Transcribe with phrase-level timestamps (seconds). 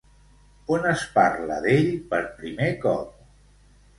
[0.75, 3.15] On es parla d'ell per primer cop?